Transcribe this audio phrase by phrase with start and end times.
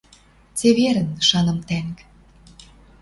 [0.57, 1.97] Цеверӹн, шаным тӓнг!